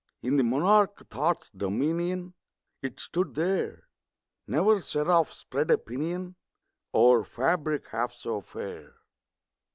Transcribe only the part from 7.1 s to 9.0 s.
fabric half so fair!